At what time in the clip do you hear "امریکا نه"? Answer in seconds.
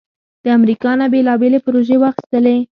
0.57-1.05